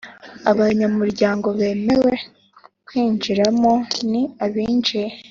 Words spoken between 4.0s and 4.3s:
ni